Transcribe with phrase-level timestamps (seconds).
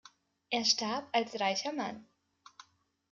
[0.49, 2.07] Er starb als reicher Mann.